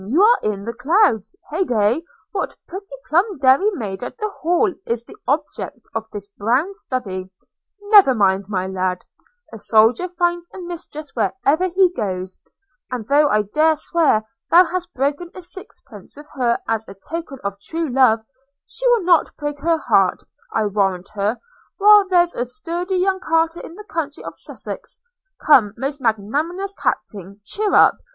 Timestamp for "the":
0.65-0.73, 4.17-4.29, 5.03-5.15, 23.75-23.83